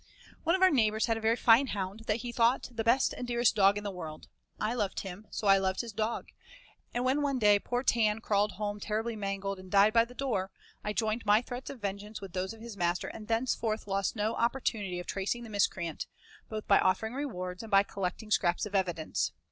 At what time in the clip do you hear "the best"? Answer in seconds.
2.71-3.13